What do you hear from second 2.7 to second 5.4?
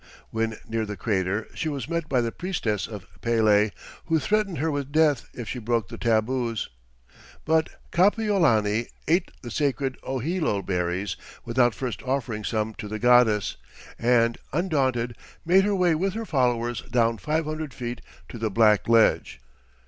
of Pele, who threatened her with death